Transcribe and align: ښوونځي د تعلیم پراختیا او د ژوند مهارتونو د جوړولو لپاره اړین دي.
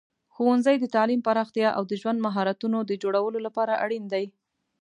ښوونځي 0.33 0.75
د 0.79 0.85
تعلیم 0.95 1.21
پراختیا 1.27 1.69
او 1.77 1.83
د 1.87 1.93
ژوند 2.01 2.19
مهارتونو 2.25 2.77
د 2.83 2.91
جوړولو 3.03 3.39
لپاره 3.47 3.79
اړین 3.83 4.03
دي. 4.13 4.25